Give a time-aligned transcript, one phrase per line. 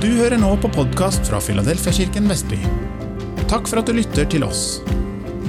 [0.00, 2.56] Du hører nå på podkast fra Filadelfiakirken Vestby.
[3.50, 4.78] Takk for at du lytter til oss.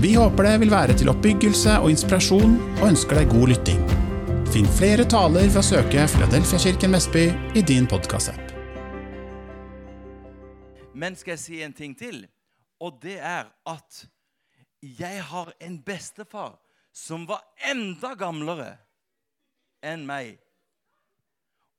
[0.04, 3.80] Vi håper det vil være til oppbyggelse og inspirasjon, og ønsker deg god lytting.
[4.52, 7.24] Finn flere taler ved å søke Filadelfiakirken Vestby
[7.56, 8.52] i din podkastapp.
[11.00, 12.26] Men skal jeg si en ting til?
[12.84, 14.04] Og det er at
[14.84, 16.58] jeg har en bestefar
[16.92, 18.74] som var enda gamlere
[19.80, 20.42] enn meg.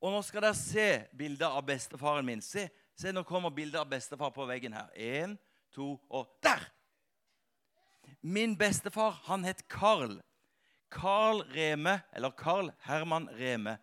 [0.02, 2.40] Og nå skal dere se bildet av bestefaren min.
[2.42, 4.88] Se, se nå kommer bildet av bestefar på veggen her.
[4.98, 5.38] Én,
[5.70, 6.72] to og der!
[8.22, 10.20] Min bestefar, han het Carl.
[10.90, 13.78] Carl Reme, eller Carl Herman Reme.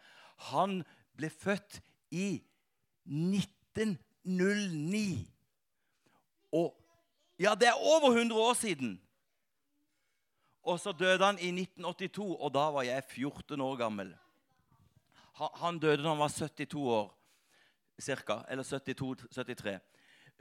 [0.52, 0.84] Han
[1.18, 2.44] ble født i
[3.08, 5.28] 1909.
[6.52, 6.76] Og
[7.40, 9.02] Ja, det er over 100 år siden.
[10.64, 14.12] Og så døde han i 1982, og da var jeg 14 år gammel.
[15.40, 17.12] Han døde da han var 72 år,
[18.00, 18.42] cirka.
[18.50, 19.80] Eller 72-73.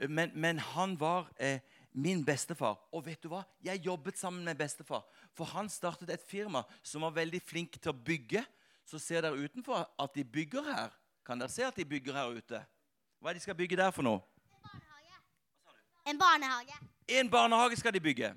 [0.07, 1.59] Men, men, han var eh,
[1.91, 2.79] min bestefar.
[2.91, 3.43] Og vet du hva?
[3.63, 5.05] Jeg jobbet sammen med bestefar.
[5.35, 8.43] For han startet et firma som var veldig flink til å bygge.
[8.87, 10.93] Så ser dere utenfor at de bygger her.
[11.25, 12.61] Kan dere se at de bygger her ute?
[13.19, 14.23] Hva er det de skal bygge der for noe?
[16.07, 16.79] En barnehage.
[17.07, 18.31] En barnehage skal de bygge.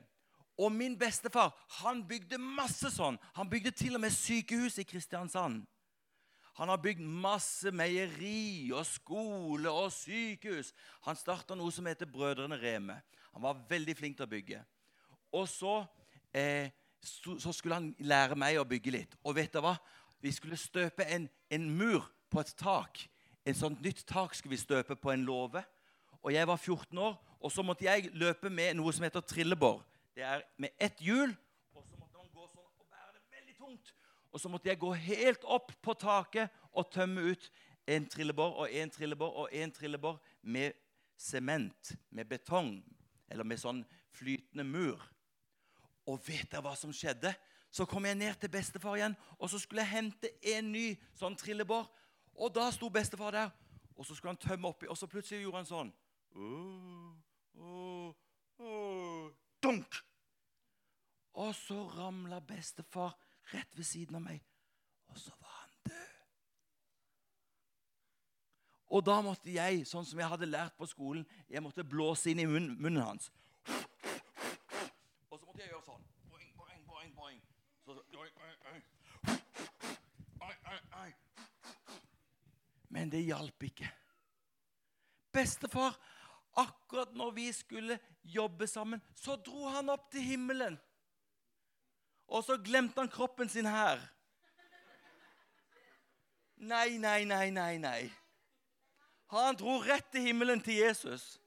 [0.58, 3.16] Og min bestefar han bygde masse sånn.
[3.38, 5.62] Han bygde til og med sykehus i Kristiansand.
[6.60, 10.72] Han har bygd masse meieri og skole og sykehus.
[11.06, 12.98] Han starta noe som heter Brødrene Reme.
[13.32, 14.60] Han var veldig flink til å bygge.
[15.32, 15.78] Og så,
[16.34, 16.68] eh,
[17.00, 19.16] så, så skulle han lære meg å bygge litt.
[19.24, 19.78] Og vet du hva?
[20.20, 23.00] Vi skulle støpe en, en mur på et tak.
[23.48, 25.64] En sånt nytt tak skulle vi støpe på en låve.
[26.22, 29.80] Og jeg var 14 år, og så måtte jeg løpe med noe som heter trillebår.
[30.14, 31.32] Det er med ett hjul,
[31.74, 33.94] og så måtte man gå sånn og bære det veldig tungt.
[34.32, 37.50] Og så måtte jeg gå helt opp på taket og tømme ut
[37.86, 40.72] en trillebår og en trillebår og en trillebår med
[41.16, 42.78] sement, med betong,
[43.28, 43.82] eller med sånn
[44.16, 45.02] flytende mur.
[46.08, 47.34] Og vet dere hva som skjedde?
[47.72, 50.86] Så kom jeg ned til bestefar igjen, og så skulle jeg hente en ny
[51.16, 51.86] sånn trillebår.
[52.36, 53.52] Og da sto bestefar der,
[53.96, 55.92] og så skulle han tømme oppi, og så plutselig gjorde han sånn.
[56.36, 57.12] Oh,
[57.60, 58.12] oh,
[58.60, 59.28] oh,
[59.62, 60.00] dunk!
[61.40, 63.14] Og så ramla bestefar
[63.52, 64.42] rett ved siden av meg,
[65.10, 66.18] og så var han død.
[68.92, 72.42] Og da måtte jeg, sånn som jeg hadde lært på skolen, jeg måtte blåse inn
[72.42, 73.30] i munnen, munnen hans.
[75.30, 76.04] Og så måtte jeg gjøre sånn.
[76.28, 77.40] Boing, boing, boing, boing.
[77.86, 77.96] Så,
[82.92, 83.88] Men det hjalp ikke.
[85.32, 85.96] Bestefar,
[86.60, 90.76] akkurat når vi skulle jobbe sammen, så dro han opp til himmelen.
[92.28, 94.00] Og så glemte han kroppen sin her.
[96.62, 98.02] Nei, nei, nei, nei, nei.
[99.32, 101.40] Han dro rett til himmelen til Jesus.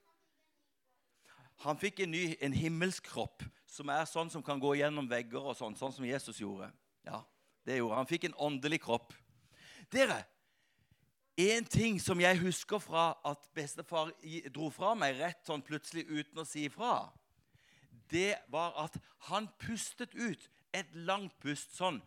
[1.63, 5.51] Han fikk en ny, en himmelsk kropp som er sånn som kan gå gjennom vegger
[5.51, 6.69] og sånn, sånn som Jesus gjorde.
[7.05, 7.21] Ja,
[7.67, 9.13] det gjorde Han fikk en åndelig kropp.
[9.93, 10.23] Dere,
[11.37, 14.11] en ting som jeg husker fra at bestefar
[14.55, 17.09] dro fra meg rett sånn plutselig uten å si ifra,
[18.11, 18.95] det var at
[19.29, 22.01] han pustet ut et langt pust sånn.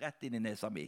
[0.00, 0.86] Rett inn i nesa mi.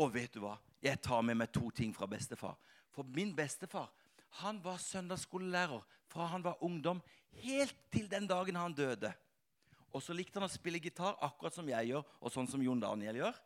[0.00, 0.56] Og vet du hva?
[0.82, 2.56] Jeg tar med meg to ting fra bestefar.
[2.94, 3.92] For min bestefar
[4.40, 7.00] han var søndagsskolelærer fra han var ungdom,
[7.42, 9.12] helt til den dagen han døde.
[9.94, 12.82] Og så likte han å spille gitar, akkurat som jeg gjør, og sånn som Jon
[12.82, 13.38] Daniel gjør.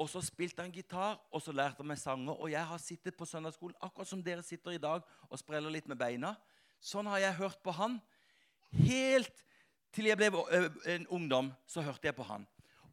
[0.00, 2.32] Og så spilte han gitar, og så lærte han meg sanger.
[2.32, 5.88] Og jeg har sittet på søndagsskolen akkurat som dere sitter i dag og spreller litt
[5.90, 6.32] med beina.
[6.80, 7.98] Sånn har jeg hørt på han.
[8.72, 9.44] Helt
[9.92, 10.30] til jeg ble
[10.88, 12.46] en ungdom, så hørte jeg på han.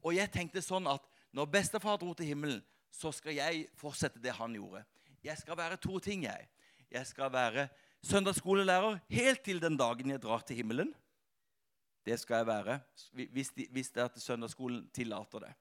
[0.03, 4.33] Og jeg tenkte sånn at når bestefar dro til himmelen, så skal jeg fortsette det
[4.35, 4.81] han gjorde.
[5.23, 6.47] Jeg skal være to ting, jeg.
[6.91, 7.67] Jeg skal være
[8.07, 10.91] søndagsskolelærer helt til den dagen jeg drar til himmelen.
[12.07, 12.79] Det skal jeg være,
[13.31, 15.53] hvis, de, hvis det er at søndagsskolen tillater det.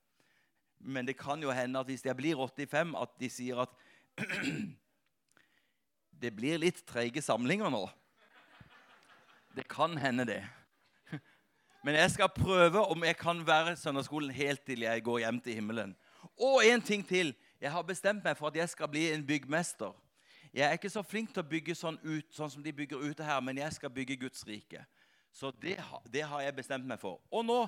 [0.79, 3.73] Men det kan jo hende at hvis jeg blir 85, at de sier at
[6.23, 7.85] det blir litt treige samlinger nå.
[9.57, 10.43] Det kan hende, det.
[11.85, 15.55] Men jeg skal prøve om jeg kan være søndagsskolen helt til jeg går hjem til
[15.55, 15.97] himmelen.
[16.37, 17.35] Og en ting til.
[17.61, 19.95] Jeg har bestemt meg for at jeg skal bli en byggmester.
[20.53, 23.25] Jeg er ikke så flink til å bygge sånn ut, sånn som de bygger ute
[23.25, 24.85] her, men jeg skal bygge Guds rike.
[25.33, 25.77] Så det,
[26.13, 27.21] det har jeg bestemt meg for.
[27.29, 27.59] Og nå,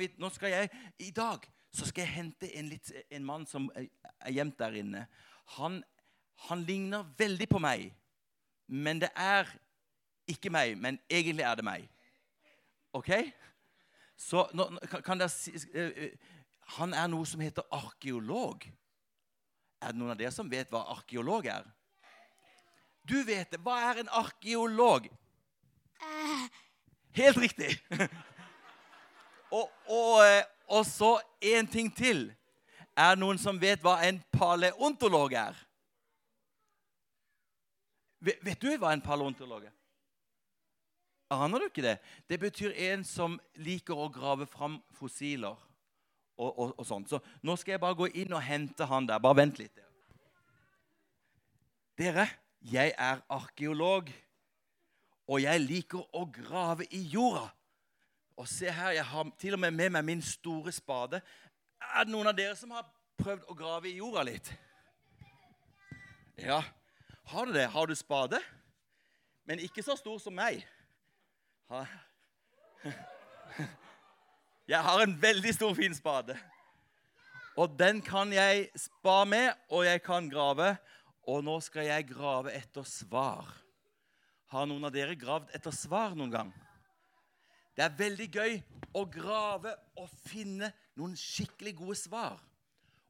[0.00, 0.70] vi, nå skal jeg
[1.04, 5.04] i dag så skal jeg hente en, litt, en mann som er gjemt der inne.
[5.58, 5.82] Han,
[6.48, 7.90] han, ligner veldig på meg,
[8.66, 9.48] men det er
[10.28, 10.76] ikke meg.
[10.80, 11.88] Men egentlig er det meg.
[12.96, 13.12] OK?
[14.18, 14.68] Så nå,
[15.04, 16.36] kan, dere si eh, eh,
[16.78, 18.64] Han er noe som heter arkeolog.
[19.78, 21.68] Er det noen av dere som vet hva arkeolog er?
[23.08, 23.60] Du vet det.
[23.62, 25.06] Hva er en arkeolog?
[26.02, 26.48] Eh,
[27.18, 27.70] Helt riktig.
[29.56, 30.20] og, og,
[30.68, 32.28] og så en ting til.
[32.98, 35.56] Er det noen som vet hva en paleontolog er?
[38.18, 39.74] Vet, du hva en paleontolog er?
[41.30, 41.98] Aner du ikke det?
[42.26, 45.56] Det betyr en som liker å grave fram fossiler.
[46.38, 47.10] Og, og, og sånt.
[47.10, 49.20] Så nå skal jeg bare gå inn og hente han der.
[49.22, 49.82] Bare vent litt.
[51.98, 52.28] Dere,
[52.62, 54.10] jeg er arkeolog.
[55.28, 57.50] Og jeg liker å grave i jorda.
[58.38, 61.18] Og se her, jeg har til og med med meg min store spade.
[61.82, 62.86] Er det noen av dere som har
[63.18, 64.52] prøvd å grave i jorda litt?
[66.38, 66.62] Ja.
[67.32, 67.66] Har du det?
[67.74, 68.38] Har du spade?
[69.44, 70.62] Men ikke så stor som meg.
[71.72, 71.82] Ha.
[74.68, 76.36] Jeg har en veldig stor, fin spade.
[77.58, 80.74] Og den kan jeg spa med, og jeg kan grave.
[81.24, 83.48] Og nå skal jeg grave etter svar.
[84.52, 86.52] Har noen av dere gravd etter svar noen gang?
[87.78, 88.56] Det er veldig gøy
[88.98, 89.70] å grave
[90.02, 92.40] og finne noen skikkelig gode svar.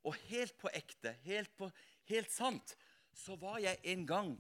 [0.05, 1.71] Og helt på ekte, helt, på,
[2.11, 2.75] helt sant,
[3.17, 4.35] så var jeg en gang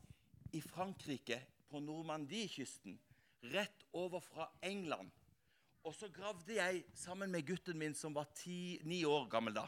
[0.52, 2.98] i Frankrike, på Normandie-kysten,
[3.54, 5.08] rett over fra England.
[5.88, 9.64] Og så gravde jeg sammen med gutten min, som var ti, ni år gammel da.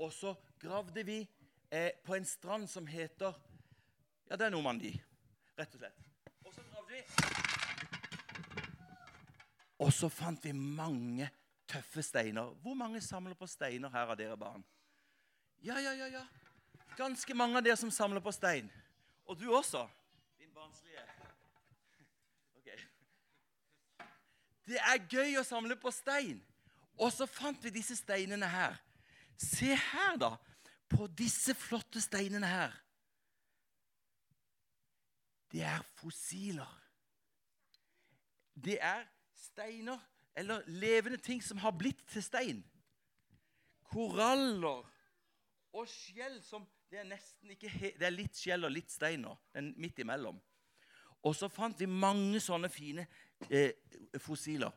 [0.00, 1.18] Og så gravde vi
[1.68, 3.36] eh, på en strand som heter
[4.28, 5.04] Ja, det er Normandie,
[5.56, 6.08] rett og slett.
[6.44, 7.45] Og så gravde vi
[9.78, 11.28] Og så fant vi mange
[11.68, 12.54] tøffe steiner.
[12.62, 14.64] Hvor mange samler på steiner her av dere barn?
[15.64, 16.24] Ja, ja, ja, ja.
[16.96, 18.70] Ganske mange av dere som samler på stein.
[19.26, 19.84] Og du også.
[20.38, 21.02] Din barnslige.
[22.56, 22.70] Ok.
[24.66, 26.40] Det er gøy å samle på stein.
[26.96, 28.78] Og så fant vi disse steinene her.
[29.36, 30.36] Se her, da.
[30.88, 32.72] På disse flotte steinene her.
[35.52, 36.72] Det er fossiler.
[38.54, 39.04] Det er
[39.36, 40.00] steiner,
[40.36, 42.64] eller levende ting som har blitt til stein.
[43.86, 44.84] Koraller
[45.76, 49.34] og skjell som Det er nesten ikke Det er litt skjell og litt steiner.
[49.54, 50.38] Den midt imellom.
[51.26, 53.06] Og så fant vi mange sånne fine
[53.50, 53.72] eh,
[54.22, 54.70] fossiler.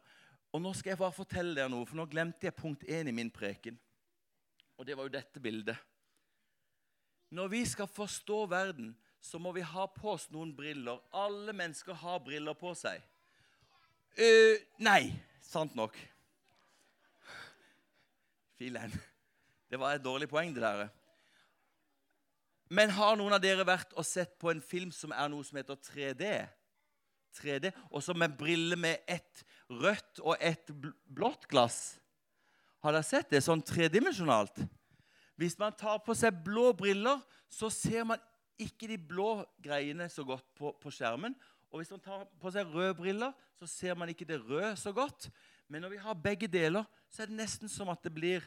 [0.49, 3.13] Og nå skal jeg bare fortelle dere noe, for nå glemte jeg punkt én i
[3.13, 3.77] min preken.
[4.79, 5.77] Og det var jo dette bildet.
[7.29, 10.97] Når vi skal forstå verden, så må vi ha på oss noen briller.
[11.13, 13.03] Alle mennesker har briller på seg.
[14.17, 15.11] Eh, nei,
[15.45, 15.97] sant nok.
[18.59, 18.93] Filen.
[19.69, 20.89] Det var et dårlig poeng, det der.
[22.69, 25.57] Men har noen av dere vært og sett på en film som er noe som
[25.57, 26.25] heter 3D?
[27.39, 30.69] 3D, Og så med briller med ett rødt og ett
[31.05, 31.99] blått glass.
[32.83, 33.41] Har dere sett det?
[33.45, 34.61] Sånn tredimensjonalt.
[35.39, 38.19] Hvis man tar på seg blå briller, så ser man
[38.59, 41.35] ikke de blå greiene så godt på, på skjermen.
[41.69, 44.93] Og hvis man tar på seg røde briller, så ser man ikke det røde så
[44.95, 45.29] godt.
[45.67, 48.45] Men når vi har begge deler, så er det nesten som at det blir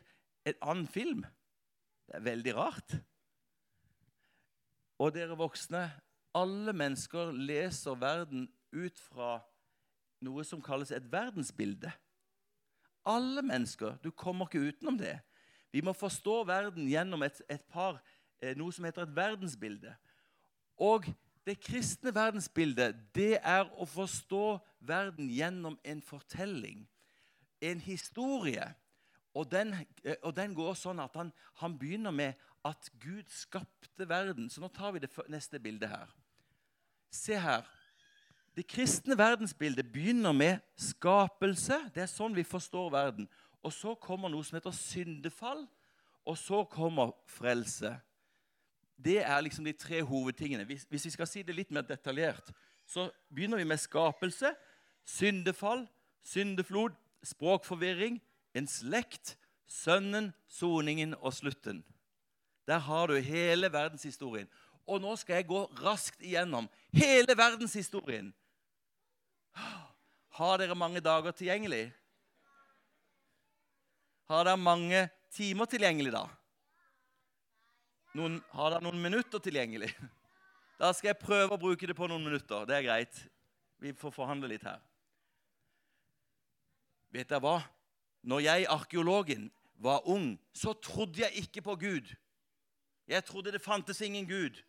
[0.48, 1.22] en annen film.
[2.06, 2.96] Det er veldig rart.
[4.98, 5.84] Og dere voksne,
[6.34, 9.36] alle mennesker leser verden ut fra
[10.22, 11.90] noe som kalles et verdensbilde.
[13.06, 13.98] Alle mennesker.
[14.02, 15.16] Du kommer ikke utenom det.
[15.72, 17.98] Vi må forstå verden gjennom et, et par,
[18.40, 19.94] eh, noe som heter et verdensbilde.
[20.78, 21.08] Og
[21.46, 26.84] det kristne verdensbildet, det er å forstå verden gjennom en fortelling.
[27.62, 28.64] En historie.
[29.34, 32.34] Og den, eh, og den går sånn at han, han begynner med
[32.64, 34.50] at Gud skapte verden.
[34.50, 36.10] Så nå tar vi det neste bildet her.
[37.10, 37.66] Se her.
[38.56, 41.78] Det kristne verdensbildet begynner med skapelse.
[41.94, 43.28] Det er sånn vi forstår verden.
[43.64, 45.64] Og så kommer noe som heter syndefall,
[46.26, 47.94] og så kommer frelse.
[49.04, 50.64] Det er liksom de tre hovedtingene.
[50.64, 52.52] Hvis, hvis vi skal si det litt mer detaljert,
[52.86, 54.52] så begynner vi med skapelse,
[55.04, 55.86] syndefall,
[56.22, 56.94] syndeflod,
[57.26, 58.20] språkforvirring,
[58.54, 61.82] en slekt, sønnen, soningen og slutten.
[62.66, 64.48] Der har du hele verdenshistorien.
[64.86, 68.32] Og nå skal jeg gå raskt igjennom hele verdenshistorien.
[70.32, 71.92] Har dere mange dager tilgjengelig?
[74.30, 76.26] Har dere mange timer tilgjengelig, da?
[78.12, 79.88] Noen, har dere noen minutter tilgjengelig?
[80.80, 82.66] Da skal jeg prøve å bruke det på noen minutter.
[82.68, 83.20] Det er greit.
[83.80, 84.80] Vi får forhandle litt her.
[87.12, 87.56] Vet dere hva?
[88.26, 89.48] Når jeg, arkeologen,
[89.82, 92.12] var ung, så trodde jeg ikke på Gud.
[93.10, 94.60] Jeg trodde det fantes ingen Gud.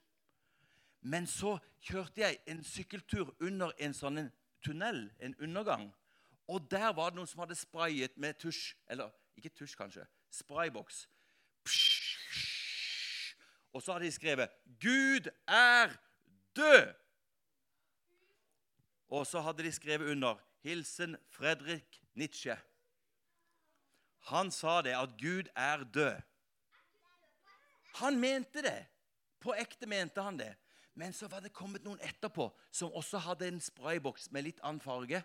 [1.01, 4.23] Men så kjørte jeg en sykkeltur under en sånn
[4.63, 5.89] tunnel, en undergang.
[6.50, 8.73] Og der var det noen som hadde sprayet med tusj.
[8.88, 10.07] Eller ikke tusj, kanskje.
[10.33, 11.03] Sprayboks.
[13.73, 14.49] Og så hadde de skrevet
[14.79, 15.89] 'Gud er
[16.55, 16.93] død'.
[19.07, 22.57] Og så hadde de skrevet under 'Hilsen Fredrik Nietzsche'.
[24.19, 26.21] Han sa det, at Gud er død.
[27.95, 28.85] Han mente det.
[29.39, 30.55] På ekte mente han det.
[30.93, 34.81] Men så var det kommet noen etterpå som også hadde en sprayboks med litt annen
[34.81, 35.23] farge.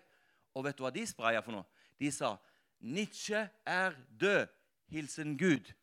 [0.53, 1.65] Og vet du hva de spraya for noe?
[1.99, 2.35] De sa
[2.79, 4.47] 'Nietzsche er død.
[4.89, 5.73] Hilsen Gud'.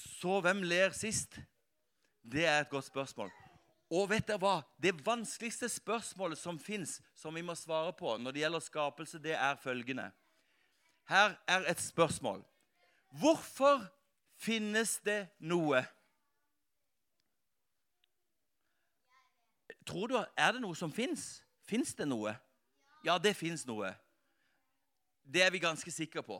[0.00, 1.38] Så hvem ler sist?
[2.22, 3.30] Det er et godt spørsmål.
[3.90, 4.56] Og vet dere hva?
[4.78, 9.34] Det vanskeligste spørsmålet som fins, som vi må svare på når det gjelder skapelse, det
[9.34, 10.10] er følgende.
[11.10, 12.44] Her er et spørsmål.
[13.18, 13.82] Hvorfor
[14.38, 15.82] finnes det noe?
[19.86, 21.42] Tror du, Er det noe som fins?
[21.66, 22.36] Fins det noe?
[23.04, 23.90] Ja, det fins noe.
[25.24, 26.38] Det er vi ganske sikre på.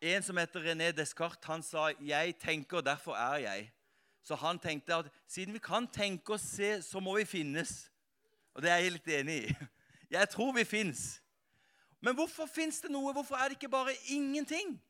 [0.00, 3.70] En som heter René Descartes, han sa 'Jeg tenker, derfor er jeg'.
[4.22, 7.90] Så han tenkte at siden vi kan tenke og se, så må vi finnes.
[8.54, 9.54] Og det er jeg litt enig i.
[10.10, 11.22] Jeg tror vi fins.
[12.00, 13.12] Men hvorfor fins det noe?
[13.12, 14.82] Hvorfor er det ikke bare ingenting?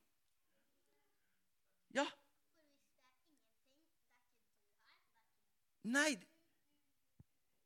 [1.94, 2.06] Ja.
[5.82, 6.16] Nei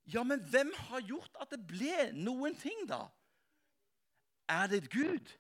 [0.07, 3.07] Ja, men hvem har gjort at det ble noen ting, da?
[4.49, 5.31] Er det Gud?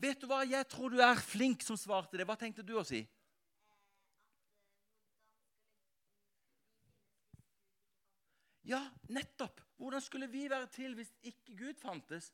[0.00, 0.42] Vet du hva?
[0.48, 2.26] Jeg tror du er flink som svarte det.
[2.26, 3.02] Hva tenkte du å si?
[8.66, 8.80] Ja,
[9.10, 9.60] nettopp.
[9.76, 12.30] Hvordan skulle vi være til hvis ikke Gud fantes?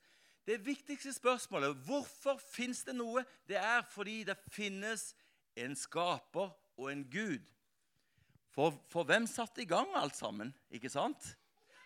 [0.49, 5.11] Det viktigste spørsmålet hvorfor fins det noe, det er fordi det finnes
[5.57, 7.45] en skaper og en Gud.
[8.55, 10.55] For, for hvem satte i gang alt sammen?
[10.71, 11.35] ikke sant?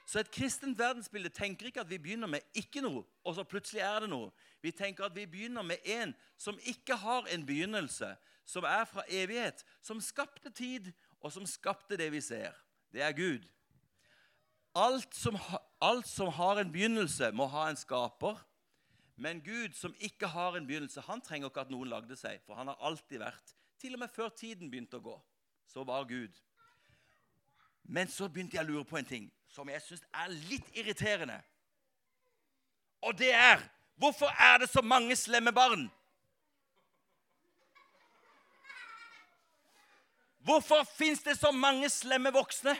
[0.07, 3.83] Så et kristent verdensbilde tenker ikke at vi begynner med ikke noe, og så plutselig
[3.87, 4.33] er det noe.
[4.63, 8.11] Vi tenker at vi begynner med en som ikke har en begynnelse,
[8.45, 10.91] som er fra evighet, som skapte tid,
[11.23, 12.57] og som skapte det vi ser.
[12.93, 13.47] Det er Gud.
[14.75, 15.37] Alt som,
[15.81, 18.41] alt som har en begynnelse, må ha en skaper.
[19.17, 22.59] Men Gud, som ikke har en begynnelse, han trenger ikke at noen lagde seg, for
[22.59, 23.55] han har alltid vært.
[23.79, 25.15] Til og med før tiden begynte å gå,
[25.69, 26.35] så var Gud.
[27.83, 31.39] Men så begynte jeg å lure på en ting som jeg syns er litt irriterende.
[33.03, 33.63] Og det er
[34.03, 35.85] Hvorfor er det så mange slemme barn?
[40.43, 42.75] Hvorfor fins det så mange slemme voksne?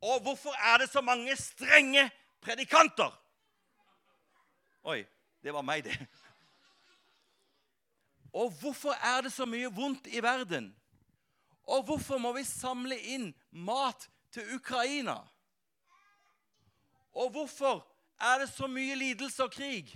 [0.00, 2.10] Og hvorfor er det så mange strenge
[2.40, 3.14] predikanter?
[4.82, 5.04] Oi,
[5.42, 5.94] det var meg, det.
[8.32, 10.72] Og hvorfor er det så mye vondt i verden?
[11.68, 15.18] Og hvorfor må vi samle inn mat til Ukraina?
[17.12, 17.82] Og hvorfor
[18.20, 19.90] er det så mye lidelse og krig?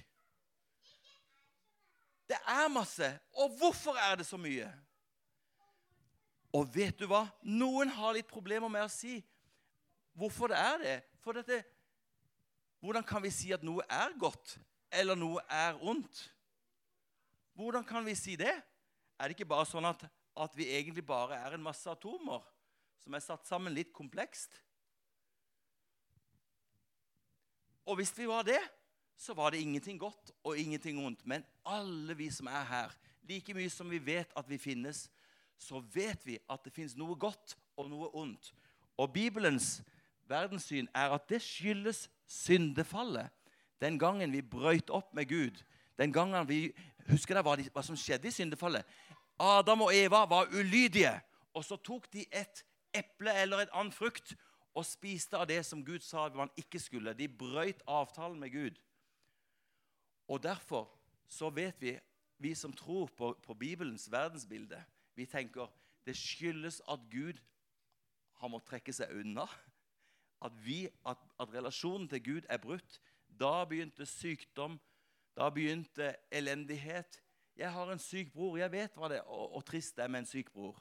[2.29, 3.09] Det er masse.
[3.37, 4.69] Og hvorfor er det så mye?
[6.53, 7.25] Og vet du hva?
[7.43, 9.23] Noen har litt problemer med å si
[10.13, 10.99] hvorfor det er det.
[11.25, 11.63] For dette
[12.83, 14.57] Hvordan kan vi si at noe er godt,
[14.91, 16.25] eller noe er ondt?
[17.55, 18.57] Hvordan kan vi si det?
[19.15, 20.03] Er det ikke bare sånn at,
[20.37, 22.45] at vi egentlig bare er en masse atomer
[23.03, 24.55] som er satt sammen litt komplekst?
[27.87, 28.61] Og hvis vi var det,
[29.19, 31.27] så var det ingenting godt og ingenting ondt.
[31.27, 35.09] Men alle vi som er her, like mye som vi vet at vi finnes,
[35.59, 38.53] så vet vi at det fins noe godt og noe ondt.
[38.99, 39.83] Og Bibelens
[40.31, 43.31] verdenssyn er at det skyldes syndefallet.
[43.83, 45.63] Den gangen vi brøyt opp med Gud.
[45.99, 46.73] Den gangen vi,
[47.11, 48.87] Husker dere hva, de, hva som skjedde i syndefallet?
[49.43, 51.13] Adam og Eva var ulydige.
[51.55, 54.35] Og så tok de et eple eller et annet frukt
[54.75, 57.15] og spiste av det som Gud sa man ikke skulle.
[57.19, 58.79] De brøyt avtalen med Gud.
[60.29, 60.89] Og derfor
[61.29, 61.99] så vet vi,
[62.39, 64.79] vi som tror på, på Bibelens verdensbilde,
[65.15, 65.69] vi tenker
[66.07, 67.39] det skyldes at Gud
[68.41, 69.45] har måttet trekke seg unna
[70.43, 72.99] at, vi, at, at relasjonen til Gud er brutt.
[73.41, 74.81] Da begynte sykdom,
[75.37, 77.21] da begynte elendighet.
[77.59, 78.57] Jeg har en syk bror.
[78.59, 80.79] Jeg vet hva det er, og, og trist det er med en syk bror.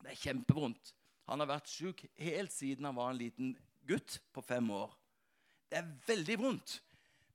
[0.00, 0.92] Det er kjempevondt.
[1.30, 3.54] Han har vært syk helt siden han var en liten
[3.88, 4.92] gutt på fem år.
[5.70, 6.80] Det er veldig vondt.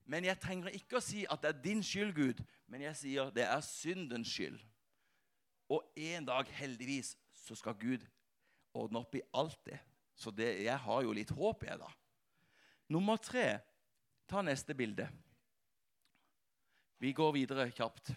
[0.05, 3.31] Men jeg trenger ikke å si at det er din skyld, Gud, men jeg sier
[3.33, 4.59] det er syndens skyld.
[5.73, 8.03] Og en dag, heldigvis, så skal Gud
[8.75, 9.79] ordne opp i alt det.
[10.15, 11.89] Så det, jeg har jo litt håp, jeg, da.
[12.93, 13.47] Nummer tre
[14.25, 15.05] Ta neste bilde.
[16.97, 18.09] Vi går videre kjapt.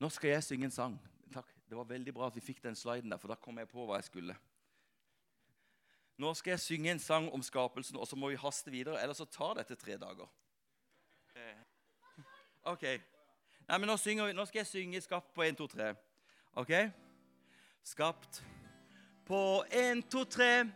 [0.00, 0.96] Nå skal jeg synge en sang.
[1.32, 1.50] Takk.
[1.68, 3.86] Det var veldig bra at vi fikk den sliden der, for da kom jeg på
[3.86, 4.36] hva jeg skulle.
[6.18, 9.02] Nå skal jeg synge en sang om skapelsen, og så må vi haste videre.
[9.02, 10.30] Ellers så tar dette tre dager.
[12.64, 12.84] OK.
[13.68, 15.94] Nei, men nå, vi, nå skal jeg synge 'Skapt på 1, 2, 3'.
[16.54, 16.72] OK?
[17.84, 18.44] Skapt
[19.26, 20.70] på 1, 2, 3,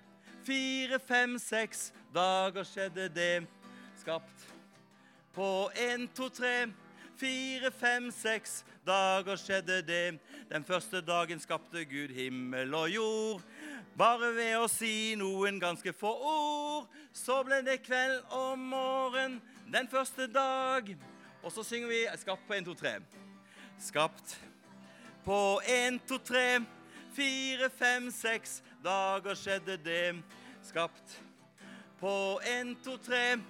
[0.45, 3.47] 4, 5, 6 dager skjedde det.
[3.97, 4.55] Skapt
[5.33, 6.73] på 1, 2, 3,
[7.17, 10.18] 4, 5, 6 dager skjedde det.
[10.49, 13.45] Den første dagen skapte Gud himmel og jord.
[13.99, 19.40] Bare ved å si noen ganske få ord, så ble det kveld og morgen
[19.73, 20.88] den første dag.
[21.42, 23.02] Og så synger vi 'Skapt på 1, 2, 3'.
[23.78, 24.40] Skapt
[25.25, 26.66] på 1, 2, 3,
[27.16, 30.23] 4, 5, 6 dager skjedde det.
[30.62, 31.23] Skapt
[32.00, 33.40] på 1, 2, 3,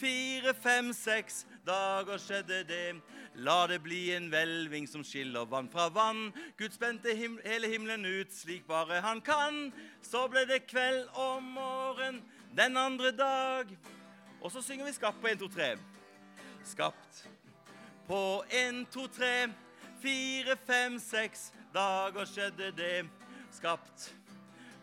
[0.00, 3.00] 4, 5, 6 dager skjedde det.
[3.38, 6.32] La det bli en hvelving som skiller vann fra vann.
[6.58, 9.68] Gud spente him hele himmelen ut slik bare han kan.
[10.02, 12.18] Så ble det kveld og morgen
[12.58, 13.70] den andre dag.
[14.40, 15.70] Og så synger vi Skapt på 1, 2, 3.
[16.64, 17.22] Skapt
[18.08, 19.30] på 1, 2, 3,
[20.02, 23.06] 4, 5, 6 dager skjedde det.
[23.54, 24.14] Skapt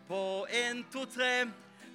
[0.08, 1.30] på 1, 2, 3,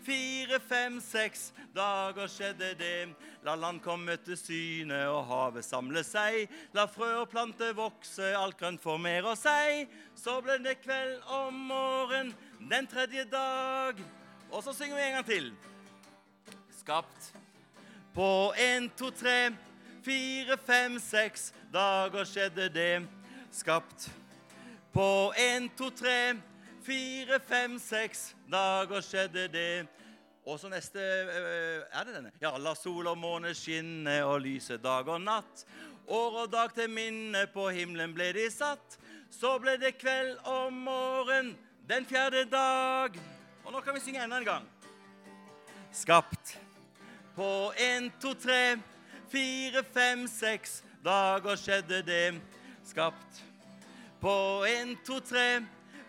[0.05, 3.09] 4, 5, 6 dager skjedde det.
[3.45, 6.49] La land komme til syne og havet samle seg.
[6.75, 9.89] La frø og plante vokse, alt grønt formere seg.
[10.17, 12.33] Så ble det kveld om morgen
[12.69, 14.01] den tredje dag.
[14.51, 15.51] Og så synger vi en gang til.
[16.81, 17.33] Skapt
[18.15, 19.35] på 1, 2, 3,
[20.03, 22.95] 4, 5, 6 dager skjedde det.
[23.51, 24.09] Skapt
[24.93, 26.15] på 1, 2, 3,
[26.85, 29.87] 4, 5, 6 dager skjedde det.
[30.45, 32.31] Og så neste øh, Er det denne?
[32.41, 32.57] Ja.
[32.57, 35.65] La sol og måne skinne og lyse dag og natt.
[36.07, 38.97] År og dag til minne på himmelen ble de satt.
[39.31, 41.53] Så ble det kveld og morgen
[41.87, 43.19] den fjerde dag.
[43.65, 44.65] Og nå kan vi synge enda en gang.
[45.91, 46.57] Skapt
[47.35, 48.57] på 1, 2, 3,
[49.31, 52.25] 4, 5, 6 dager skjedde det.
[52.85, 53.43] Skapt
[54.21, 54.33] på
[54.67, 55.45] 1, 2, 3,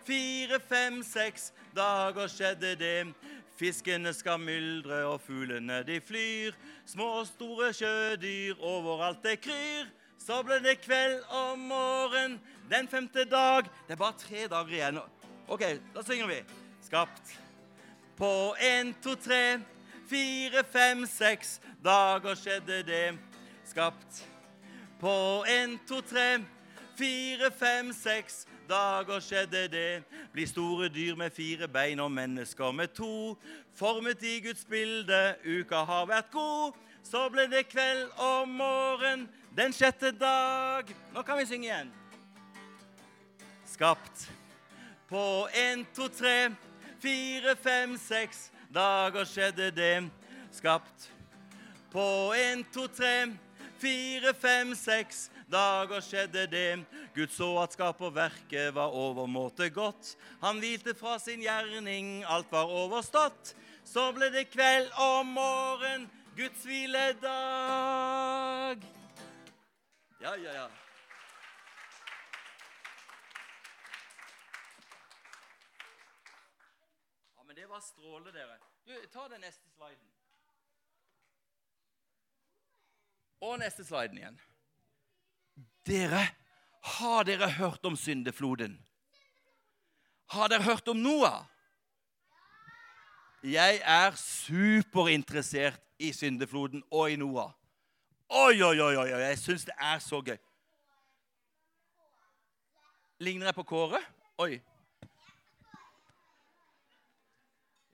[0.07, 3.13] 4, 5, 6 dager skjedde det.
[3.59, 6.55] Fiskene skal myldre, og fuglene de flyr.
[6.85, 9.91] Små og store sjødyr, overalt det kryr.
[10.19, 12.39] Så ble det kveld og morgen
[12.71, 13.67] den femte dag.
[13.87, 14.99] Det er bare tre dager igjen.
[15.47, 15.63] OK,
[15.95, 16.39] da synger vi.
[16.83, 17.33] Skapt
[18.17, 19.59] på 1, 2, 3,
[20.09, 23.05] 4, 5, 6 dager skjedde det.
[23.67, 24.23] Skapt
[24.99, 26.27] på 1, 2, 3,
[26.97, 30.03] 4, 5, 6 dager skjedde det.
[30.33, 33.37] Bli store dyr med fire bein og mennesker med to.
[33.75, 36.73] Formet i Guds bilde, uka har vært god.
[37.03, 40.87] Så ble det kveld og morgen den sjette dag.
[41.13, 41.91] Nå kan vi synge igjen.
[43.67, 44.29] Skapt
[45.09, 46.35] på 1, 2, 3,
[47.01, 49.95] 4, 5, 6 dager skjedde det.
[50.51, 51.09] Skapt
[51.91, 53.13] på 1, 2, 3,
[53.83, 56.85] 4, 5, 6 dager skjedde det.
[57.15, 60.15] Gud så at skaperverket var overmåte godt.
[60.41, 63.55] Han hvilte fra sin gjerning, alt var overstått.
[63.83, 67.27] Så ble det kveld og morgen, Guds hviledag.
[70.23, 70.67] Ja, ja, ja.
[77.35, 78.57] Ja, men det var strålende, dere.
[78.87, 80.12] Du, ta den neste sliden.
[83.43, 84.37] Og neste sliden igjen.
[85.83, 86.21] Dere,
[86.97, 88.77] har dere hørt om syndefloden?
[90.31, 91.43] Har dere hørt om Noah?
[93.43, 97.51] Jeg er superinteressert i syndefloden og i Noah.
[98.29, 100.37] Oi, oi, oi, oi, jeg syns det er så gøy.
[103.19, 103.99] Ligner jeg på Kåre?
[104.37, 104.53] Oi.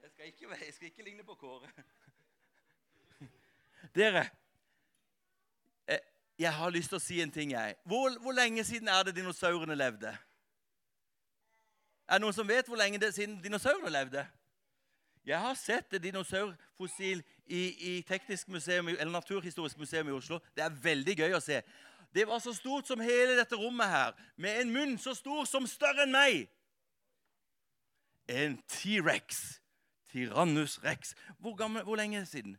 [0.02, 1.74] Jeg skal ikke, jeg skal ikke ligne på Kåre.
[3.98, 4.30] Dere,
[6.40, 7.76] jeg har lyst til å si en ting, jeg.
[7.84, 10.14] Hvor, hvor lenge siden er det dinosaurene levde?
[12.08, 14.24] Er det noen som vet hvor lenge det siden dinosaurene levde?
[15.28, 20.40] Jeg har sett et dinosaurfossil i, i Teknisk museum, eller Naturhistorisk museum i Oslo.
[20.56, 21.60] Det er veldig gøy å se.
[22.16, 25.68] Det var så stort som hele dette rommet her, med en munn så stor som
[25.68, 26.48] større enn meg.
[28.32, 29.60] En T-rex.
[30.10, 31.14] Tyrannus rex.
[31.38, 32.56] Hvor, gammel, hvor lenge siden?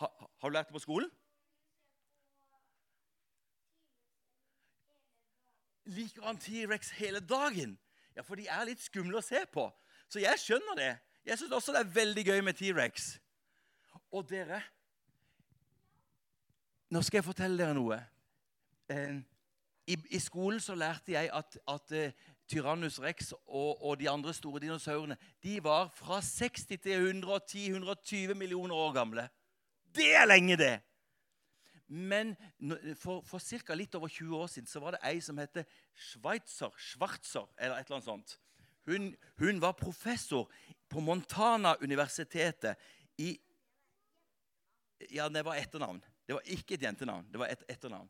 [0.00, 0.06] Ha,
[0.40, 1.10] har du lært det på skolen?
[5.88, 7.78] Liker han T-rex hele dagen?
[8.16, 9.68] Ja, for de er litt skumle å se på.
[10.08, 10.92] Så jeg skjønner det.
[11.28, 13.14] Jeg syns også det er veldig gøy med T-rex.
[14.12, 14.62] Og dere
[16.88, 17.98] Nå skal jeg fortelle dere noe.
[18.88, 19.18] Eh,
[19.92, 22.14] i, I skolen så lærte jeg at, at eh,
[22.48, 28.74] Tyrannus rex og, og de andre store dinosaurene de var fra 60 til 110-120 millioner
[28.74, 29.26] år gamle.
[29.84, 30.78] Det er lenge, det!
[31.88, 32.34] Men
[33.00, 33.74] for, for ca.
[33.74, 35.64] litt over 20 år siden så var det ei som heter
[35.96, 38.38] Schweitzer, Schwarzer, eller et eller annet sånt.
[38.88, 40.50] Hun, hun var professor
[40.88, 42.76] på Montana-universitetet
[43.18, 43.38] i
[45.14, 46.00] Ja, det var etternavn.
[46.26, 47.26] Det var ikke et jentenavn.
[47.32, 48.08] det var et etternavn.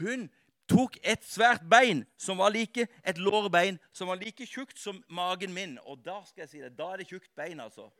[0.00, 0.30] Hun
[0.68, 5.52] tok et svært bein som var like, et lårbein som var like tjukt som magen
[5.54, 5.78] min.
[5.84, 7.90] Og da skal jeg si det, da er det tjukt bein, altså.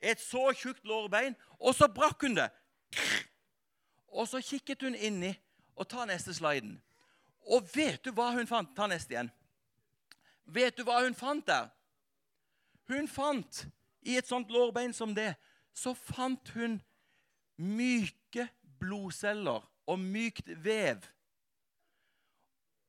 [0.00, 2.50] Et så tjukt lårbein, og så brakk hun det.
[4.16, 5.34] Og så kikket hun inni
[5.76, 6.78] og ta neste sliden.
[7.52, 8.72] Og vet du hva hun fant?
[8.74, 9.30] Ta neste igjen.
[10.46, 11.68] Vet du hva hun fant der?
[12.88, 13.66] Hun fant
[14.06, 15.34] i et sånt lårbein som det,
[15.74, 16.78] så fant hun
[17.58, 18.46] myke
[18.80, 21.02] blodceller og mykt vev.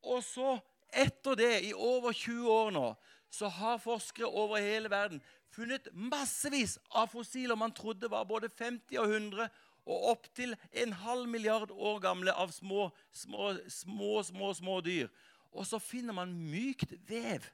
[0.07, 0.57] Og så,
[0.93, 2.85] etter det, i over 20 år nå,
[3.29, 5.19] så har forskere over hele verden
[5.51, 9.47] funnet massevis av fossiler man trodde var både 50 og 100
[9.87, 15.07] og opptil en halv milliard år gamle av små, små, små, små, små dyr.
[15.55, 17.45] Og så finner man mykt vev.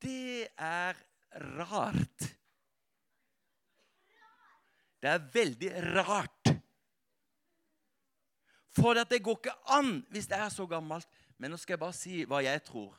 [0.00, 0.96] Det er
[1.58, 2.30] rart.
[4.98, 6.54] Det er veldig rart.
[8.78, 11.08] For det går ikke an hvis det er så gammelt.
[11.38, 12.96] Men nå skal jeg bare si hva jeg tror.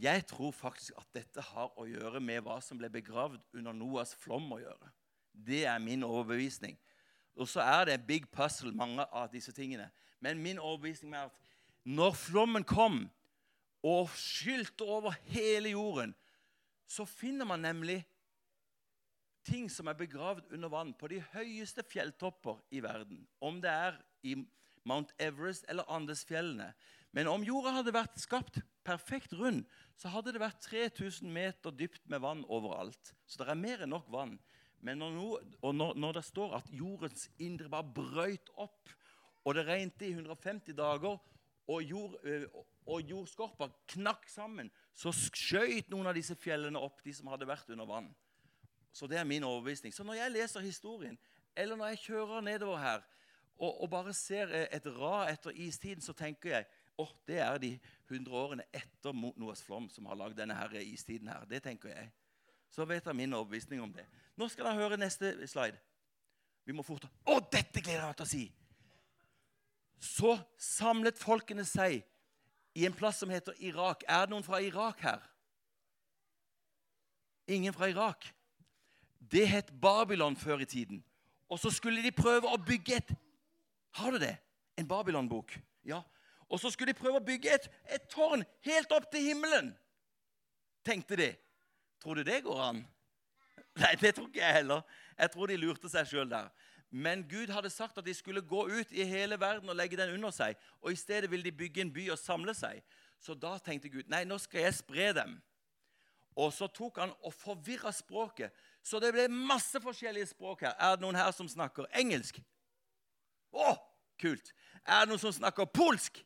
[0.00, 4.14] Jeg tror faktisk at dette har å gjøre med hva som ble begravd under Noas
[4.18, 4.90] flom å gjøre.
[5.32, 6.78] Det er min overbevisning.
[7.36, 9.90] Og så er det en big puzzle, mange av disse tingene.
[10.20, 11.36] Men min overbevisning er at
[11.84, 13.06] når flommen kom
[13.82, 16.14] og skylte over hele jorden,
[16.86, 18.02] så finner man nemlig
[19.46, 23.22] ting som er begravd under vann på de høyeste fjelltopper i verden.
[23.40, 24.36] Om det er i
[24.84, 26.72] Mount Everest eller Andesfjellene.
[27.12, 29.64] Men om jorda hadde vært skapt perfekt rund,
[29.98, 33.14] så hadde det vært 3000 meter dypt med vann overalt.
[33.26, 34.36] Så det er mer enn nok vann.
[34.80, 38.92] Men når, no, når, når det står at jordens indre bare brøyt opp,
[39.44, 41.18] og det regnet i 150 dager,
[41.70, 42.16] og, jord,
[42.86, 47.70] og jordskorpa knakk sammen, så skjøt noen av disse fjellene opp, de som hadde vært
[47.70, 48.10] under vann.
[48.92, 49.94] Så det er min overbevisning.
[49.94, 51.18] Så når jeg leser historien,
[51.56, 53.06] eller når jeg kjører nedover her
[53.60, 56.66] og, og bare ser eh, et rad etter istiden, så tenker jeg
[57.00, 57.70] åh, det er de
[58.08, 61.46] 100 årene etter Noas flom som har lagd denne her istiden her.
[61.48, 62.10] Det tenker jeg.
[62.70, 64.06] Så vet jeg min overbevisning om det.
[64.38, 65.78] Nå skal dere høre neste slide.
[66.64, 67.06] Vi må fort.
[67.26, 68.44] Å, dette gleder jeg meg til å si!
[70.00, 72.00] Så samlet folkene seg
[72.78, 74.04] i en plass som heter Irak.
[74.08, 75.24] Er det noen fra Irak her?
[77.50, 78.30] Ingen fra Irak.
[79.18, 81.02] Det het Babylon før i tiden.
[81.50, 83.12] Og så skulle de prøve å bygge et
[83.98, 84.36] Har du det?
[84.78, 85.56] En Babylon-bok?
[85.84, 85.98] Ja.
[86.46, 89.72] Og så skulle de prøve å bygge et, et tårn helt opp til himmelen.
[90.86, 91.32] Tenkte de.
[92.00, 92.82] Tror du det går an?
[93.80, 94.82] Nei, det tror ikke jeg heller.
[95.18, 96.48] Jeg tror de lurte seg sjøl der.
[96.90, 100.14] Men Gud hadde sagt at de skulle gå ut i hele verden og legge den
[100.16, 100.58] under seg.
[100.82, 102.80] Og i stedet ville de bygge en by og samle seg.
[103.20, 105.36] Så da tenkte Gud nei, nå skal jeg spre dem.
[106.40, 108.50] Og så tok han og forvirra språket.
[108.82, 110.74] Så det ble masse forskjellige språk her.
[110.78, 112.40] Er det noen her som snakker engelsk?
[113.52, 113.74] Å,
[114.20, 114.52] kult.
[114.86, 116.22] Er det noen som snakker polsk?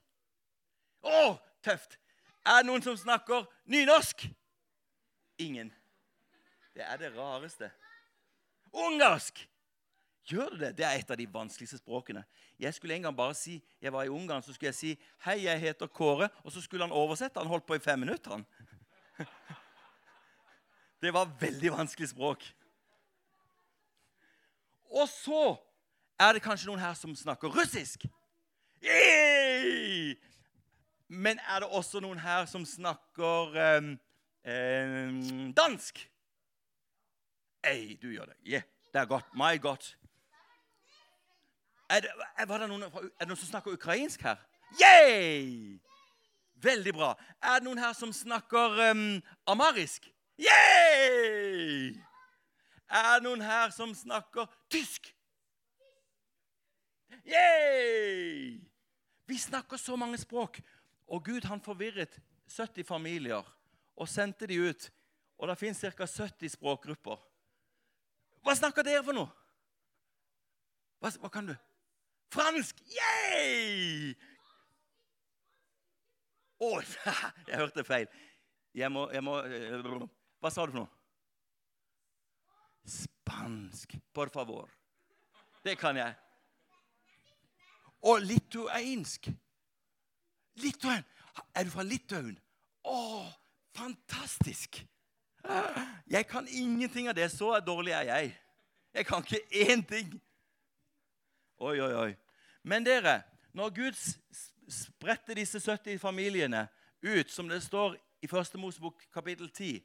[1.04, 1.34] Å,
[1.64, 1.98] tøft.
[2.44, 4.26] Er det noen som snakker nynorsk?
[5.38, 5.72] Ingen.
[6.74, 7.70] Det er det rareste.
[8.72, 9.48] Ungarsk!
[10.24, 10.70] Gjør du det?
[10.78, 12.24] Det er et av de vanskeligste språkene.
[12.58, 15.44] Jeg skulle en gang bare si, jeg var i Ungarn, så skulle jeg si 'Hei,
[15.44, 17.40] jeg heter Kåre', og så skulle han oversette.
[17.40, 18.30] Han holdt på i fem minutter.
[18.30, 18.46] han.
[21.02, 22.54] Det var veldig vanskelig språk.
[24.90, 25.56] Og så
[26.20, 28.06] er det kanskje noen her som snakker russisk.
[28.82, 30.14] Yay!
[31.08, 34.00] Men er det også noen her som snakker em,
[34.44, 36.10] em, dansk?
[37.64, 38.36] Ei, du gjør det.
[38.46, 39.34] Yeah, det er godt.
[39.34, 39.94] My God.
[41.90, 44.40] Er det, er, noen, er det noen som snakker ukrainsk her?
[44.80, 45.78] Yay!
[46.54, 47.12] Veldig bra.
[47.42, 50.08] Er det noen her som snakker um, amarisk?
[50.40, 51.94] Yay!
[52.88, 55.12] Er det noen her som snakker tysk?
[57.24, 58.60] Yay!
[59.26, 60.60] Vi snakker så mange språk.
[61.08, 63.44] Og Gud han forvirret 70 familier
[63.96, 64.90] og sendte de ut.
[65.38, 66.06] Og det fins ca.
[66.06, 67.18] 70 språkgrupper.
[68.44, 69.30] Hva snakker dere for noe?
[71.00, 71.54] Hva, hva kan du?
[72.34, 72.80] Fransk!
[72.90, 74.14] Yay!
[76.64, 76.70] Å,
[77.48, 78.08] jeg hørte feil.
[78.74, 80.04] Jeg må, jeg må øh,
[80.42, 80.90] Hva sa du for noe?
[82.90, 83.96] Spansk.
[84.12, 84.68] Por favor.
[85.64, 86.14] Det kan jeg.
[88.04, 89.30] Og litueinsk.
[90.60, 91.04] Litauen.
[91.54, 92.36] Er du fra Litauen?
[92.84, 92.98] Å,
[93.76, 94.86] fantastisk!
[96.06, 97.30] Jeg kan ingenting av det.
[97.30, 98.36] Så dårlig er jeg.
[98.94, 100.20] Jeg kan ikke én ting.
[101.58, 102.14] Oi, oi, oi.
[102.62, 103.98] Men dere, når Gud
[104.68, 106.68] spredte disse 70 familiene
[107.02, 108.54] ut, som det står i 1.
[108.58, 109.82] Mosebok kapittel 10,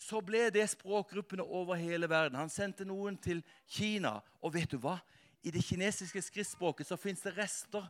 [0.00, 2.38] så ble det språkgruppene over hele verden.
[2.38, 4.20] Han sendte noen til Kina.
[4.40, 4.98] Og vet du hva?
[5.42, 7.84] I det kinesiske skriftspråket så fins det rester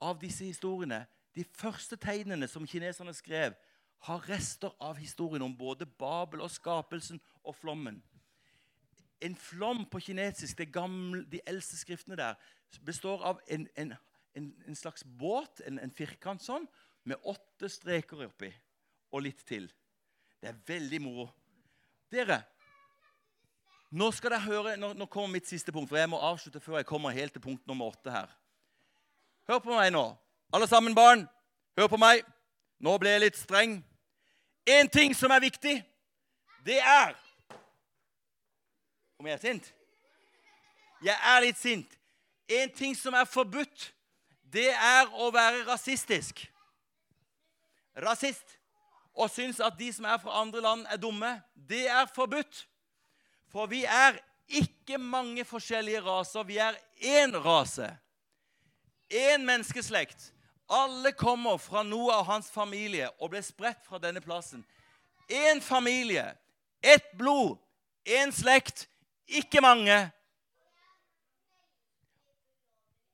[0.00, 1.04] av disse historiene.
[1.34, 3.54] De første tegnene som kineserne skrev,
[4.00, 8.00] har rester av historien om både Babel og skapelsen og flommen.
[9.20, 12.38] En flom på kinesisk, det gamle, de eldste skriftene der,
[12.86, 13.92] består av en, en,
[14.34, 16.64] en, en slags båt, en, firkant sånn,
[17.04, 18.48] med åtte streker oppi
[19.12, 19.68] og litt til.
[20.40, 21.28] Det er veldig moro.
[22.10, 22.40] Dere,
[23.90, 26.80] nå skal dere høre, nå, nå kommer mitt siste punkt, for jeg må avslutte før
[26.80, 28.32] jeg kommer helt til punkt nummer åtte her.
[29.50, 30.06] Hør på meg nå.
[30.54, 31.26] Alle sammen, barn,
[31.76, 32.24] hør på meg.
[32.80, 33.80] Nå ble jeg litt streng.
[34.66, 35.84] En ting som er viktig,
[36.66, 37.16] det er
[39.18, 39.66] Om jeg er sint?
[41.04, 41.96] Jeg er litt sint.
[42.48, 43.90] En ting som er forbudt,
[44.52, 46.40] det er å være rasistisk.
[48.00, 48.56] Rasist.
[49.12, 51.34] Og syns at de som er fra andre land, er dumme.
[51.52, 52.64] Det er forbudt.
[53.52, 54.16] For vi er
[54.48, 56.46] ikke mange forskjellige raser.
[56.48, 57.90] Vi er én rase.
[59.10, 60.30] Én menneskeslekt.
[60.70, 64.62] Alle kommer fra Noah og hans familie og ble spredt fra denne plassen.
[65.26, 66.28] Én familie,
[66.82, 67.58] ett blod,
[68.06, 68.86] én slekt,
[69.26, 69.96] ikke mange.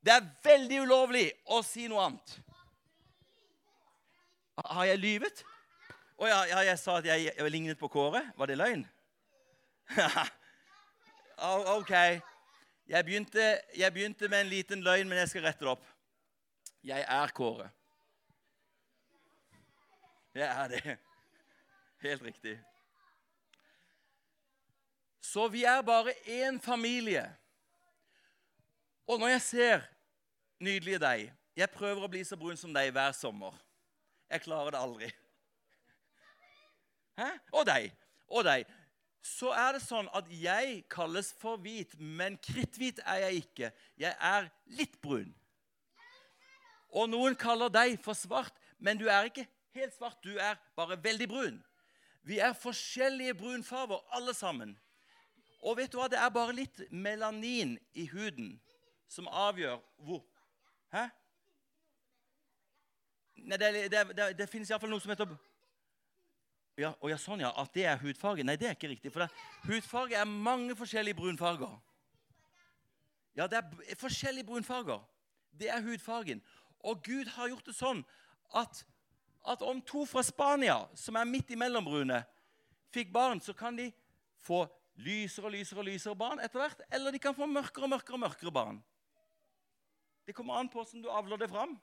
[0.05, 2.37] Det er veldig ulovlig å si noe annet.
[4.61, 5.43] Har jeg lyvet?
[6.17, 8.21] Å oh, ja, ja, jeg sa at jeg, jeg lignet på Kåre.
[8.37, 8.85] Var det løgn?
[11.77, 11.93] OK.
[12.87, 15.85] Jeg begynte, jeg begynte med en liten løgn, men jeg skal rette det opp.
[16.87, 17.69] Jeg er Kåre.
[20.33, 20.97] Jeg er det.
[21.99, 22.59] Helt riktig.
[25.21, 27.25] Så vi er bare én familie.
[29.07, 29.81] Og når jeg ser
[30.59, 33.55] nydelige deg Jeg prøver å bli så brun som deg hver sommer.
[34.29, 35.07] Jeg klarer det aldri.
[37.17, 37.31] Hæ?
[37.51, 37.87] Og deg.
[38.29, 38.67] Og deg.
[39.25, 43.71] Så er det sånn at jeg kalles for hvit, men kritthvit er jeg ikke.
[43.97, 45.33] Jeg er litt brun.
[46.95, 50.19] Og noen kaller deg for svart, men du er ikke helt svart.
[50.23, 51.57] Du er bare veldig brun.
[52.27, 54.75] Vi er forskjellige brunfarger, alle sammen.
[55.63, 56.07] Og vet du hva?
[56.11, 58.57] Det er bare litt melanin i huden
[59.07, 60.25] som avgjør hvor
[60.91, 61.01] Hæ?
[63.35, 65.33] Nei, det, det, det, det finnes iallfall noe som heter
[66.77, 68.45] ja, og ja, sånn, ja, At det er hudfarge?
[68.45, 69.11] Nei, det er ikke riktig.
[69.13, 69.31] For det,
[69.65, 71.73] hudfarge er mange forskjellige brunfarger.
[73.37, 75.01] Ja, det er forskjellige brunfarger.
[75.57, 76.43] Det er hudfargen.
[76.85, 78.03] Og Gud har gjort det sånn
[78.55, 78.83] at,
[79.47, 82.21] at om to fra Spania, som er midt imellom brune,
[82.93, 83.89] fikk barn, så kan de
[84.43, 84.65] få
[85.03, 86.81] lysere og lysere og lysere barn etter hvert.
[86.93, 88.79] Eller de kan få mørkere og mørkere og mørkere barn.
[90.27, 91.77] Det kommer an på hvordan du avler det fram.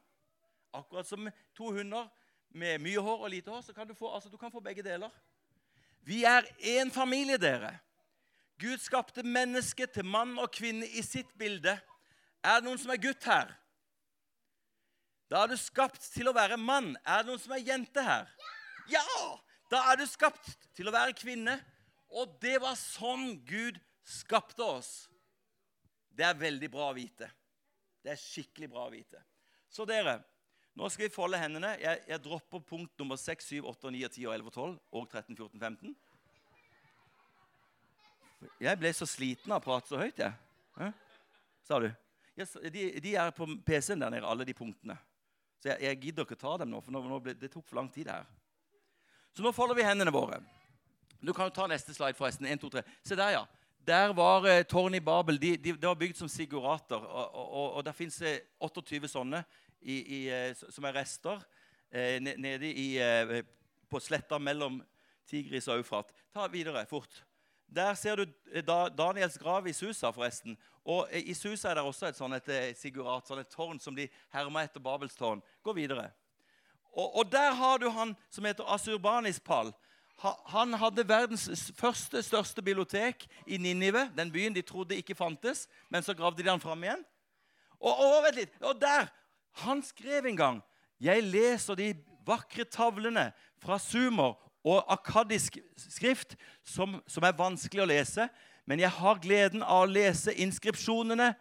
[0.74, 2.10] Akkurat som to hunder
[2.54, 4.82] med mye hår og lite hår, så kan du få, altså, du kan få begge
[4.82, 5.10] deler.
[6.04, 7.78] Vi er én familie, dere.
[8.60, 11.78] Gud skapte mennesket til mann og kvinne i sitt bilde.
[12.44, 13.50] Er det noen som er gutt her?
[15.30, 16.92] Da er du skapt til å være mann.
[17.04, 18.28] Er det noen som er jente her?
[18.90, 19.04] Ja!
[19.72, 21.56] Da er du skapt til å være kvinne.
[22.14, 24.92] Og det var sånn Gud skapte oss.
[26.14, 27.30] Det er veldig bra å vite.
[28.04, 29.22] Det er skikkelig bra å vite.
[29.72, 30.20] Så dere,
[30.78, 31.72] nå skal vi folde hendene.
[31.80, 35.36] Jeg, jeg dropper punkt nummer 6, 7, 8, 9, 10, 11, og 12 og 13,
[35.40, 35.96] 14, 15.
[38.60, 40.36] Jeg ble så sliten av å prate så høyt, jeg.
[40.76, 40.92] Hæ?
[41.64, 41.88] Sa du?
[42.36, 44.98] Yes, de, de, er på PC-en der nede, alle de punktene.
[45.64, 47.78] Så jeg, jeg, gidder ikke ta dem nå, for nå, nå ble, det tok for
[47.78, 48.26] lang tid her.
[49.32, 50.42] Så nå folder vi hendene våre.
[51.24, 52.44] Du kan jo ta neste slide, forresten.
[52.44, 52.82] 1, 2, 3.
[53.00, 53.46] Se der, ja.
[53.88, 55.40] Der var eh, tårnet i Babel.
[55.40, 57.00] De, de, det var bygd som sigurater.
[57.00, 58.20] Og, og, og, der fins
[58.60, 59.40] 28 sånne
[59.80, 61.40] i, i, eh, som er rester
[61.88, 63.40] eh, nede i, eh,
[63.88, 64.82] på sletta mellom
[65.24, 66.12] Tigris og Eufrat.
[66.36, 67.24] Ta videre, fort.
[67.74, 68.62] Der ser du eh,
[68.98, 70.56] Daniels grav i Susa, forresten.
[70.84, 73.96] Og I Susa er det også et sånt et eh, sigurat, sånn et tårn som
[73.96, 75.42] de hermer etter Babels tårn.
[75.64, 76.10] Gå videre.
[76.92, 79.72] Og, og, der har du han som heter Asurbanis-Pal.
[80.52, 85.66] Han hadde verdens første, største bibliotek i Ninive, den byen de trodde ikke fantes.
[85.90, 87.02] Men så gravde de han fram igjen.
[87.80, 89.10] Og, og, vent litt, og der!
[89.64, 90.56] Han skrev en gang
[90.98, 91.92] Jeg leser de
[92.26, 93.28] vakre tavlene
[93.62, 94.34] fra Sumer
[94.64, 98.28] og akadisk skrift som, som er vanskelig å lese.
[98.64, 101.34] Men jeg har gleden av å lese inskripsjonene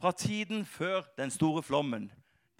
[0.00, 2.08] fra tiden før den store flommen.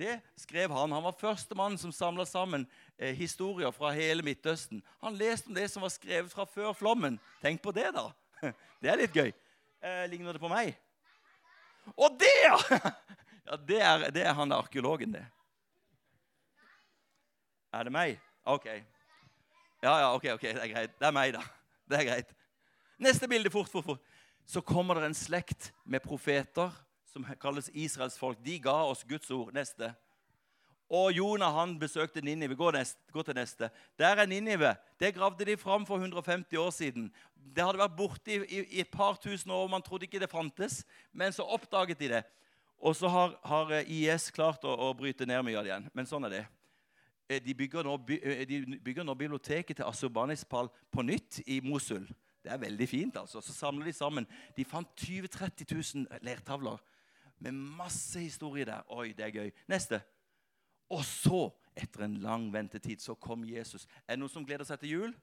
[0.01, 0.93] Det skrev han.
[0.93, 2.67] Han var førstemann som samla sammen
[2.99, 4.83] eh, historier fra hele Midtøsten.
[5.01, 7.19] Han leste om det som var skrevet fra før flommen.
[7.41, 8.09] Tenk på det, da.
[8.81, 9.29] Det er litt gøy.
[9.81, 10.73] Eh, ligner det på meg?
[11.97, 12.57] Og det, ja!
[13.49, 15.25] ja det, er, det er han arkeologen, det.
[17.77, 18.17] Er det meg?
[18.49, 18.69] OK.
[19.81, 20.95] Ja, ja, ok, ok, det er greit.
[20.99, 21.43] Det er meg, da.
[21.89, 22.37] Det er greit.
[23.01, 24.03] Neste bilde, fort, fort, fort.
[24.47, 26.73] Så kommer det en slekt med profeter
[27.13, 28.39] som kalles Israels folk.
[28.45, 29.55] De ga oss Guds ord.
[29.57, 29.93] Neste.
[30.91, 32.57] Og Jonah han besøkte Ninive.
[32.59, 32.73] Gå,
[33.13, 33.71] gå, til neste.
[33.99, 34.75] Der er Ninive.
[34.99, 37.09] Det gravde de fram for 150 år siden.
[37.35, 39.69] Det hadde vært borte i, i, i et par tusen år.
[39.71, 40.83] Man trodde ikke det fantes.
[41.13, 42.25] Men så oppdaget de det.
[42.81, 45.89] Og så har, har eh, IS klart å, å, bryte ned mye av det igjen.
[45.95, 46.45] Men sånn er det.
[47.31, 52.09] Eh, de bygger nå, eh, de bygger nå biblioteket til Asurbanipal på nytt i Mosul.
[52.43, 53.17] Det er veldig fint.
[53.17, 53.41] altså.
[53.41, 54.27] Så samler de sammen.
[54.57, 56.79] De fant 20 000-30 000 lertavler
[57.39, 58.83] med masse historie der.
[58.89, 59.51] Oi, det er gøy.
[59.69, 60.03] Neste.
[60.91, 63.87] Og så, etter en lang ventetid, så kom Jesus.
[64.09, 65.15] Er det noen som gleder seg til jul?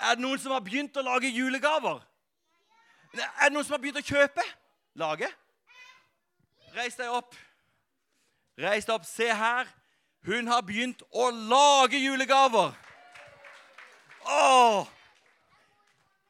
[0.00, 2.02] Er det noen som har begynt å lage julegaver?
[3.14, 4.42] Er det noen som har begynt å kjøpe?
[4.98, 5.30] Lage?
[6.74, 7.36] Reis deg opp.
[8.58, 9.06] Reis deg opp.
[9.08, 9.68] Se her.
[10.26, 12.74] Hun har begynt å lage julegaver.
[14.22, 14.86] Åh!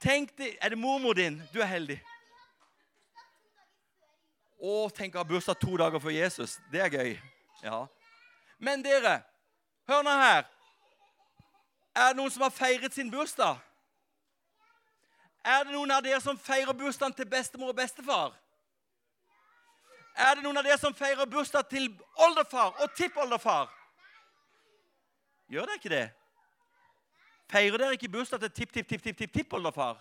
[0.02, 1.36] Tenk deg Er det mormor din?
[1.52, 1.98] Du er heldig.
[4.62, 6.56] Å, tenk å ha bursdag to dager før Jesus.
[6.70, 7.12] Det er gøy.
[7.64, 7.84] Ja.
[8.62, 9.18] Men dere,
[9.90, 10.46] hør nå her.
[11.92, 13.58] Er det noen som har feiret sin bursdag?
[15.42, 18.36] Er det noen av dere som feirer bursdagen til bestemor og bestefar?
[20.16, 21.88] Er det noen av dere som feirer bursdag til
[22.20, 23.70] oldefar og tippoldefar?
[25.52, 26.06] Gjør dere ikke det?
[27.52, 30.00] Feirer dere ikke bursdag til tipp-tipp-tipp-tipp-tippoldefar?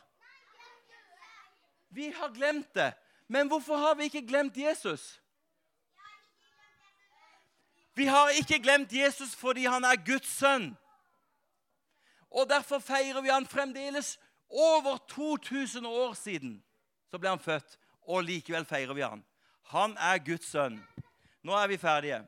[1.92, 2.94] Vi har glemt det.
[3.28, 5.22] Men hvorfor har vi ikke glemt Jesus?
[7.96, 10.78] Vi har ikke glemt Jesus fordi han er Guds sønn.
[12.32, 14.20] Og Derfor feirer vi han fremdeles.
[14.50, 16.64] Over 2000 år siden
[17.12, 19.24] så ble han født, og likevel feirer vi han.
[19.72, 20.82] Han er Guds sønn.
[21.44, 22.20] Nå er vi ferdige.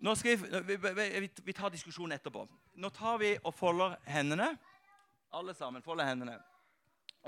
[0.00, 2.46] Nå skal vi, vi, vi tar diskusjonen etterpå.
[2.78, 4.54] Nå tar vi og folder hendene.
[5.34, 6.38] Alle sammen folder hendene.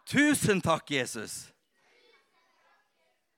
[0.08, 1.57] Tusen takk, Jesus.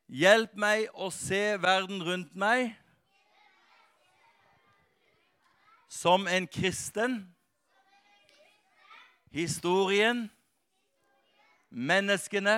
[0.09, 2.71] Hjelp meg å se verden rundt meg
[5.89, 7.19] som en kristen.
[9.29, 10.25] Historien,
[11.69, 12.57] menneskene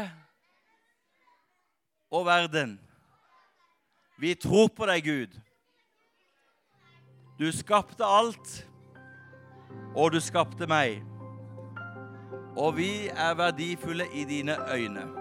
[2.07, 2.79] og verden.
[4.15, 5.39] Vi tror på deg, Gud.
[7.35, 8.61] Du skapte alt,
[9.95, 11.01] og du skapte meg.
[12.55, 15.20] Og vi er verdifulle i dine øyne.